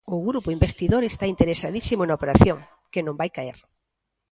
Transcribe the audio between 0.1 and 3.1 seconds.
O grupo investidor está interesadísimo na operación, que